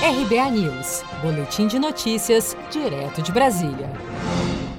[0.00, 3.90] RBA News, Boletim de Notícias, direto de Brasília.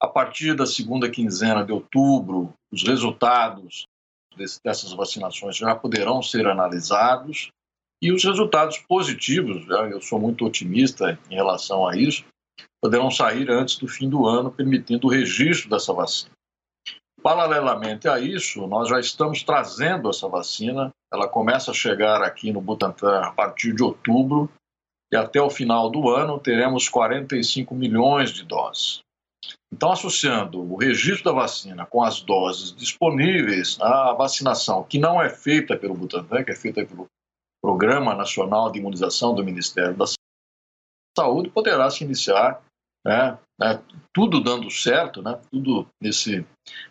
[0.00, 3.86] A partir da segunda quinzena de outubro, os resultados
[4.62, 7.50] dessas vacinações já poderão ser analisados
[8.02, 12.24] e os resultados positivos, eu sou muito otimista em relação a isso,
[12.82, 16.30] poderão sair antes do fim do ano, permitindo o registro dessa vacina.
[17.22, 20.90] Paralelamente a isso, nós já estamos trazendo essa vacina.
[21.12, 24.48] Ela começa a chegar aqui no Butantan a partir de outubro
[25.12, 29.00] e até o final do ano teremos 45 milhões de doses.
[29.72, 35.28] Então, associando o registro da vacina com as doses disponíveis, a vacinação que não é
[35.28, 37.06] feita pelo Butantan, que é feita pelo
[37.62, 40.04] Programa Nacional de Imunização do Ministério da
[41.16, 42.62] Saúde, poderá se iniciar,
[43.04, 43.82] né, né,
[44.14, 46.46] tudo dando certo, né, tudo nesse,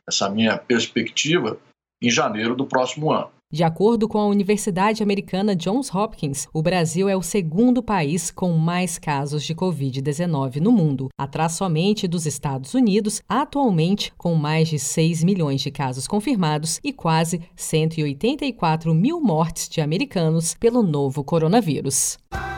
[0.07, 1.57] nessa minha perspectiva,
[2.01, 3.31] em janeiro do próximo ano.
[3.51, 8.51] De acordo com a Universidade Americana Johns Hopkins, o Brasil é o segundo país com
[8.53, 14.79] mais casos de Covid-19 no mundo, atrás somente dos Estados Unidos, atualmente com mais de
[14.79, 22.17] 6 milhões de casos confirmados e quase 184 mil mortes de americanos pelo novo coronavírus.